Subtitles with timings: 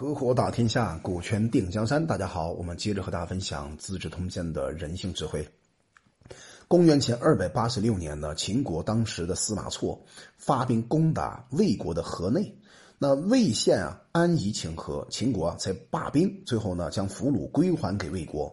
[0.00, 2.06] 合伙打天下，股权定江山。
[2.06, 5.46] 大家好，我们接着和大家分享《资治通鉴》的人性智慧。
[6.66, 10.02] 公元前二百八十六年呢，秦国当时的司马错
[10.38, 12.50] 发兵攻打魏国的河内，
[12.96, 18.50] 那魏县啊安仪请和，秦国啊才罢兵，最后呢将俘虏归还给魏国。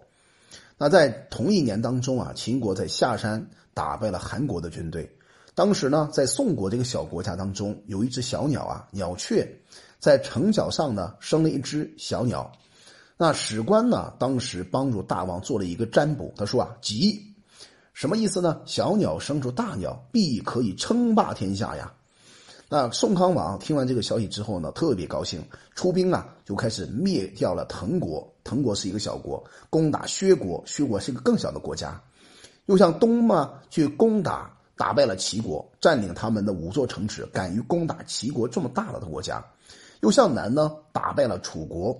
[0.77, 5.09] 那在同一年当中啊，秦国在下山打败了韩国的军队。
[5.55, 9.49] 当时呢，在宋国这个小国家当中，有一只小鸟啊，鸟雀。
[9.99, 12.51] 在城角上呢，生了一只小鸟。
[13.17, 16.31] 那史官呢，当时帮助大王做了一个占卜。
[16.37, 17.19] 他说啊，吉，
[17.93, 18.61] 什么意思呢？
[18.65, 21.91] 小鸟生出大鸟，必可以称霸天下呀。
[22.69, 28.31] 那宋康王听完这个消息之后呢，特别高兴，出兵啊，就开始灭掉了滕国。
[28.43, 30.61] 滕国是一个小国，攻打薛国。
[30.67, 31.99] 薛国是一个更小的国家，
[32.67, 39.43] 又向东嘛去攻打，打败了齐国，占领他们的五座城池，敢于攻打齐国这么大了的国家。
[40.01, 41.99] 又向南呢，打败了楚国，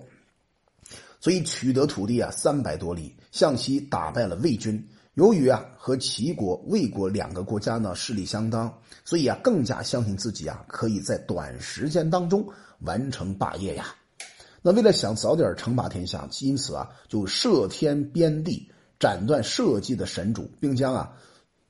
[1.20, 3.14] 所以取得土地啊三百多里。
[3.30, 4.88] 向西打败了魏军。
[5.14, 8.72] 由于啊和齐国、魏国两个国家呢势力相当，
[9.04, 12.48] 所以啊更加相信自己啊可以在短时间当中
[12.80, 13.94] 完成霸业呀。
[14.62, 21.12] 那为了想早点称霸天下，因此啊就设天边地，斩断社稷的神主，并将啊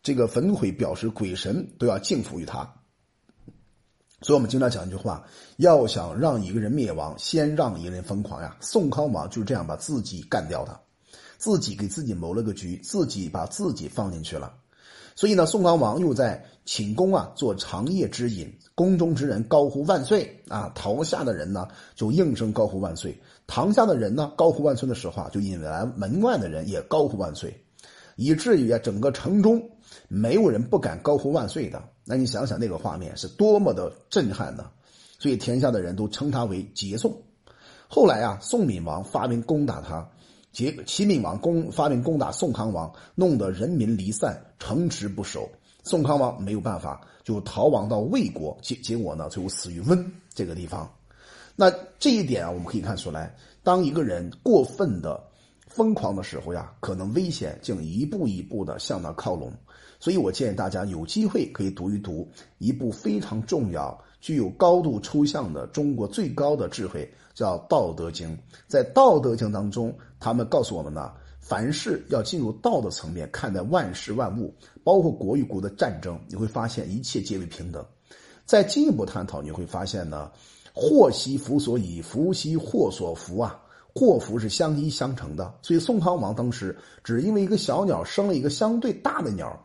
[0.03, 2.78] 这个焚毁表示鬼神都要敬服于他。
[4.21, 5.25] 所以我们经常讲一句话：
[5.59, 8.57] 要想让一个人灭亡，先让一个人疯狂呀。
[8.61, 10.81] 宋康王就是这样把自己干掉的，
[11.39, 14.53] 自己给自己谋了个局，自己把自己放进去了。
[15.15, 23.17] 所以呢，宋康王又在寝宫啊做长夜之饮，宫中之人高呼万岁啊，堂下的人呢就应声高呼万岁。
[23.47, 27.65] 堂下的人呢高呼万岁的时候啊，就引来门外的人也高呼万岁，
[28.19, 29.63] 以至于啊整个城中
[30.09, 31.81] 没有人不敢高呼万岁的。
[32.05, 34.69] 那你想想那个画面是多么的震撼呢？
[35.21, 37.23] 所以天下的人都称他为桀宋。
[37.87, 40.09] 后来啊，宋闵王发兵攻打他，
[40.51, 45.49] 结齐闵王攻发兵攻打宋康王，弄得人民离散，城池不守。
[45.85, 50.93] 宋康王没有办法，就逃亡到魏国，结结果呢，最后死于温这个地方。
[51.55, 55.23] 那这一点啊，我们可以看出来，当一个人过分的
[55.69, 59.53] 疯狂的时候呀，可能危险竟一步一步的向他靠拢。
[60.01, 68.29] 所以我建议大家有机会可以读一读一部非常重要、具有高度抽象的中国最高的智慧，叫《道德经》。
[68.69, 77.85] 在《道德经》当中，他们告诉我们呢，凡事要进入道的层面看待万事万物，包括国与国的战争，你会发现一切皆为平等。
[78.47, 80.31] 再进一步探讨，你会发现呢，
[80.73, 83.61] 祸兮福所倚，福兮祸所伏啊，
[83.95, 85.55] 祸福是相依相成的。
[85.63, 89.65] 所以宋康王当时只因为一个小鸟生了一个相对大的鸟。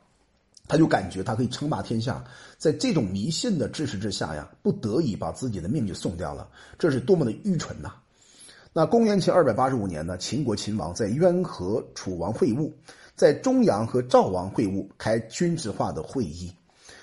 [0.66, 2.23] 他就感觉他可以称霸天下，
[2.57, 6.47] 在这种迷信的支持之下呀，不得已把自己的命就送掉了，
[6.79, 7.95] 这是多么的愚蠢呐！
[8.72, 12.72] 那公元前二百八十五年呢，秦国秦王在渊和楚王会晤，
[13.13, 16.53] 在中阳和赵王会晤，开军事化的会议。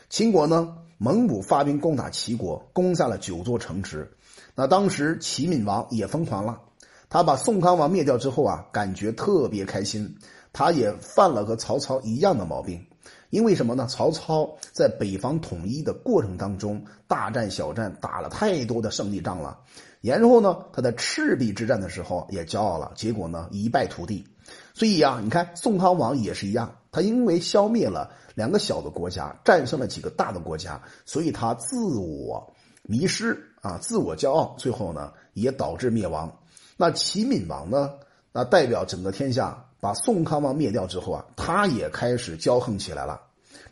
[0.08, 4.10] 秦国呢，蒙古发兵攻打齐国，攻下了九座城池。
[4.54, 6.62] 那当时齐闵王也疯狂了，
[7.10, 10.16] 他把宋康王灭掉之后啊，感觉特别开心，
[10.52, 12.86] 他也犯了和曹操一样的毛病。
[13.30, 13.86] 因为什么呢？
[13.88, 19.58] 曹操在北方统一的过程当中，大战小战打了太多的胜利仗了。
[20.00, 24.24] 然后呢，他在赤壁之战的时候也骄傲了，结果呢一败涂地。
[24.72, 36.32] 所以呀，你看宋康王也是一样，他因为消灭了两个小的国家，战胜了几个大的国家，所以他自我迷失啊，自我骄傲，最后呢也导致灭亡。
[36.80, 37.90] 那齐闵王呢，
[38.32, 39.66] 那代表整个天下。
[39.80, 43.20] 把宋康王灭掉之后啊，他也开始骄横起来了，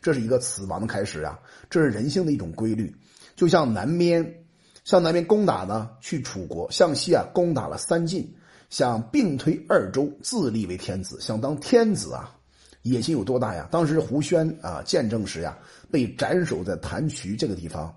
[0.01, 1.39] 这是一个死亡的开始啊，
[1.71, 2.95] 这是人性的一种规律。
[3.35, 4.43] 就像南边，
[4.83, 8.31] 向南边攻打呢，去楚国；向西啊，攻打了三晋，
[8.71, 12.35] 想并推二周，自立为天子，想当天子啊，
[12.83, 13.67] 野心有多大呀？
[13.71, 15.57] 当时胡宣啊，见证时呀，
[15.91, 17.95] 被斩首在谭渠这个地方，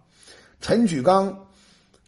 [0.60, 1.34] 陈举纲，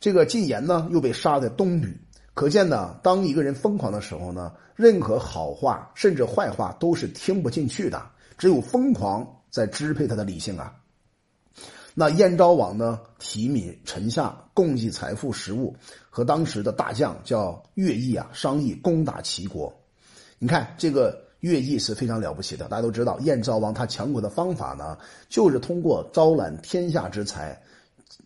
[0.00, 1.98] 这个晋言呢，又被杀在东吕。
[2.34, 8.10] 可见呢，当一个人疯狂的时候呢，任何好话甚至坏话都是听不进去的。
[8.36, 10.75] 只有疯狂在支配他的理性啊。
[11.95, 15.77] 那燕昭王呢，提民臣下，共计财富食物，
[16.10, 19.72] 和当时的大将叫乐毅啊商议攻打齐国。
[20.41, 22.66] 你看这个乐毅是非常了不起的。
[22.66, 24.98] 大家都知道，燕昭王他强国的方法呢，
[25.28, 27.63] 就是通过招揽天下之才。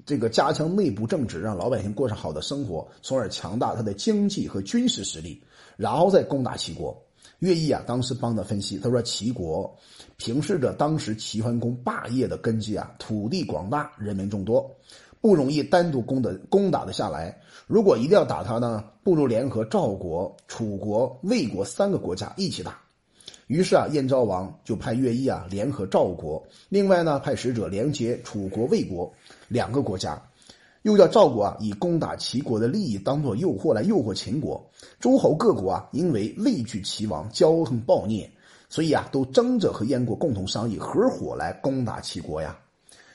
[0.06, 5.42] 这个加强内部政治，让老百姓过上好的生活，从而强大他的经济和军事实力，
[5.76, 6.96] 然后再攻打齐国。
[7.40, 9.72] 乐毅啊，当时帮他分析，他说齐国
[10.16, 14.68] 平视着当时齐桓公霸业的根基啊，土地广大，人民众多，
[15.20, 17.40] 不容易单独攻的攻打的下来。
[17.68, 22.80] 如果一定要打他呢，不如联合赵国、楚国、魏国三个国家一起打。
[23.46, 29.12] 于是啊，燕昭王就派乐毅啊联合赵国，另外呢派使者连接楚国、魏国
[29.48, 30.22] 两个国家，
[30.82, 34.70] 又叫赵国啊以攻打齐国的利益当做诱惑来诱惑秦国。
[35.00, 38.30] 诸侯各国啊因为畏惧齐王骄横暴虐，
[38.68, 42.56] 所以啊都争着和燕国共同商议合伙来攻打齐国呀。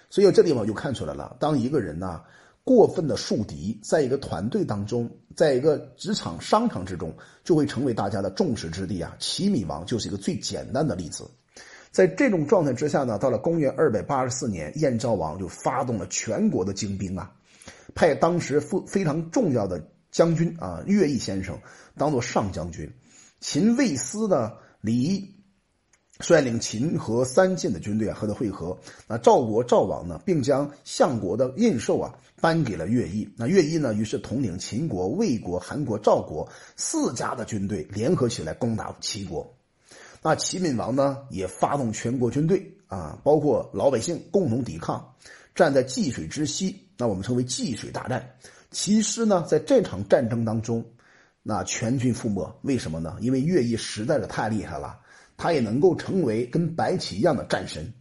[0.09, 2.21] 所以这地方就看出来了，当一个人呢。
[2.65, 7.13] 过分的树敌，在一个团队当中，在一个职场商场之中，
[7.43, 9.13] 就会成为大家的众矢之的啊！
[9.19, 11.29] 齐闵王就是一个最简单的例子。
[11.93, 17.31] 在这种状态之下呢，到了公元二百八十四年，燕昭王就发动了全国的精兵啊，
[17.95, 21.57] 派当时非非常重要的将军啊，乐毅先生
[21.95, 22.91] 当做上将军，
[23.39, 25.31] 秦魏司的李。
[26.19, 28.77] 率领秦和三晋的军队啊和他会合。
[29.07, 33.27] 那赵国赵王呢，并将相国的印绶啊颁给了乐毅。
[33.35, 36.47] 那乐毅呢，于是统领秦国、魏国、韩国、赵国
[36.77, 39.57] 四家的军队联合起来攻打齐国。
[40.21, 45.13] 那齐闵王呢，也发动全国军队啊，包括老百姓共同抵抗，
[45.53, 46.87] 站在济水之西。
[46.97, 48.35] 那我们称为济水大战。
[48.71, 50.85] 其实呢，在这场战争当中，
[51.41, 52.55] 那全军覆没。
[52.61, 53.17] 为什么呢？
[53.19, 54.99] 因为乐毅实在是太厉害了。
[55.35, 57.91] 他也能够成为跟白起一样的战神，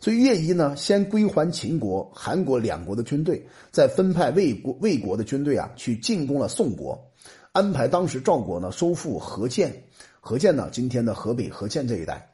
[0.00, 7.10] 所以乐毅呢，先归还秦国、韩国两国的军队，再分派魏国、魏国的军队啊，去进攻了宋国，
[7.50, 9.84] 安排当时赵国呢收复河间，
[10.28, 12.30] 河间呢，今天的河北河间这一带，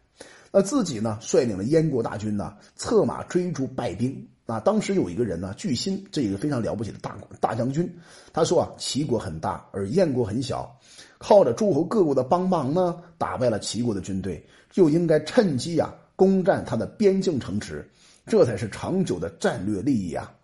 [0.51, 4.27] 那自己呢，率领了燕国大军呢，策马追逐败兵。
[4.45, 7.89] 那，当时有一个人呢，巨心，这一个非常了不起的大大将军，
[8.33, 10.77] 他说啊，齐国很大，而燕国很小。
[11.19, 17.89] 靠着诸侯各国的帮忙呢，打败了齐国的军队，就应该趁机呀攻占他的边境城池，
[18.27, 20.35] 这才是长久的战略利益啊。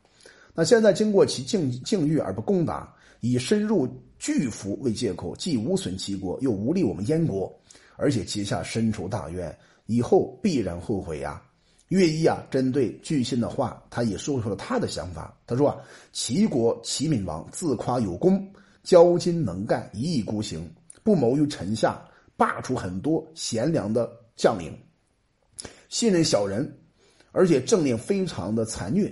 [0.60, 7.50] 那现在经过其境境遇而不攻打，以深入巨服为借口，既无损齐国，又无利我们燕国，
[7.96, 11.42] 而且结下深仇大怨，以后必然后悔呀。
[11.88, 15.34] 乐毅啊，针对巨信的话，他也说出了他的想法。
[15.46, 15.78] 他说啊，
[16.12, 18.46] 齐国齐闵王自夸有功。
[18.84, 20.70] 骄矜能干，一意孤行，
[21.02, 24.78] 不谋于臣下，罢黜很多贤良的将领，
[25.88, 26.70] 信任小人，
[27.32, 29.10] 而且政令非常的残虐，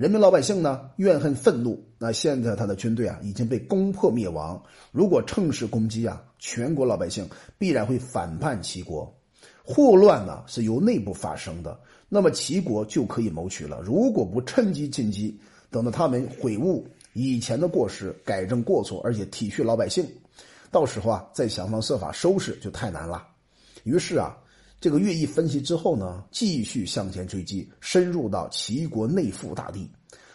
[0.00, 1.78] 人民老百姓呢怨恨愤怒。
[1.98, 4.58] 那现在他的军队啊已经被攻破灭亡，
[4.92, 9.14] 如果趁势攻击啊，全国老百姓必然会反叛齐国，
[9.62, 13.82] 祸乱呢是由内部发生的，那么齐国就可以谋取了。
[13.82, 15.38] 如果不趁机进击，
[15.70, 16.88] 等到他们悔悟。
[17.12, 20.06] 以前的过失，改正过错，而且体恤老百姓，
[20.70, 23.26] 到时候啊，再想方设法收拾就太难了。
[23.82, 24.34] 于是啊，
[24.80, 29.90] 这个乐毅分析之后呢，继续向前追击，深入到齐国内附大地。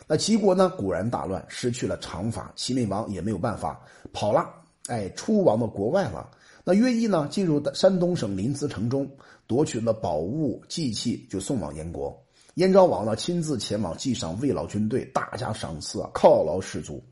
[0.08, 3.82] 那齐国呢，果然大乱，失去了长法，齐闵王也没有办法
[4.14, 4.48] 跑了，
[4.86, 6.30] 哎，出亡到国外了。
[6.64, 9.10] 那乐毅呢，进入山东省临淄城中，
[9.48, 12.16] 夺取了宝物祭器，就送往燕国。
[12.54, 17.04] 燕昭王呢，亲自前往祭赏魏老军队，大加赏赐啊，犒劳士卒。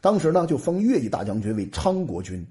[0.00, 2.46] 当时呢，就封乐毅大将军为昌国君，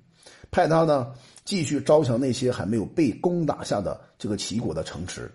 [0.51, 1.11] 派他呢
[1.47, 5.31] 继续招降那些还没有被攻打下的这个齐国的城池。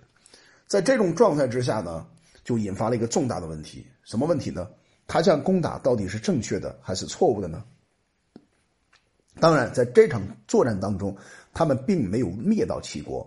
[0.66, 2.06] 在这种状态之下呢，
[2.44, 3.86] 就引发了一个重大的问题。
[4.04, 4.68] 什么问题呢？
[5.06, 7.64] 他这样攻打到底是正确的还是错误的呢？
[9.40, 11.16] 当然，在这场作战当中，
[11.54, 13.26] 他们并没有灭到齐国，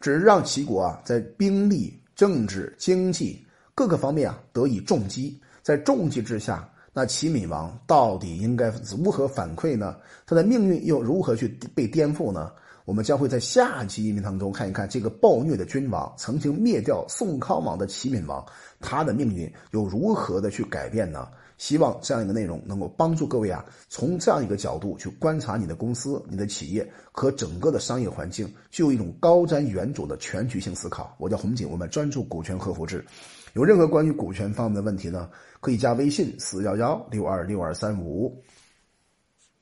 [0.00, 1.98] 只是让齐国啊在兵力。
[2.16, 6.66] 政治、经济各个方面啊得以重击，在重击之下，
[6.98, 9.96] 那齐闵王到底应该如何反馈呢？
[10.24, 12.50] 他的命运又如何去被颠覆呢？
[12.86, 18.42] 我们将会在下期音频当中看一看这个暴虐的君王，曾经灭掉宋康王的齐闵王，
[18.80, 21.28] 他的命运又如何的去改变呢？
[21.58, 31.14] 希望这样一个内容能够帮助各位啊，从这样一个角度去观察你的公司、你的企业和整个的商业环境，具有一种高瞻远瞩的全局性思考。
[31.18, 33.04] 我叫洪景，我们专注股权合伙制。
[33.56, 38.30] 有任何关于股权方面的问题呢，可以加微信四幺幺六二六二三五。